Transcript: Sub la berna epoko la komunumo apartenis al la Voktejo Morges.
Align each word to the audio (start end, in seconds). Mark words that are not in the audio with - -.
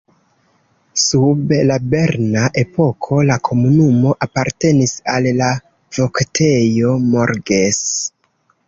Sub 1.01 1.53
la 1.71 1.77
berna 1.91 2.47
epoko 2.63 3.19
la 3.33 3.37
komunumo 3.51 4.17
apartenis 4.29 4.97
al 5.15 5.33
la 5.43 5.55
Voktejo 6.01 6.99
Morges. 7.15 7.85